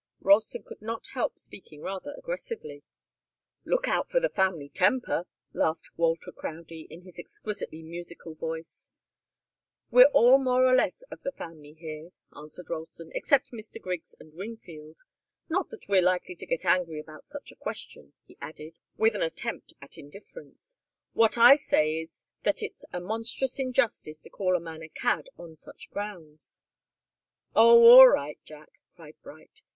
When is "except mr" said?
13.13-13.79